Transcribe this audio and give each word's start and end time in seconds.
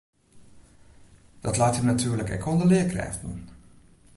Dat 1.41 1.57
leit 1.59 1.75
him 1.77 1.85
natuerlik 1.89 2.29
ek 2.35 2.47
oan 2.49 2.57
de 2.59 2.65
learkrêften. 2.69 3.35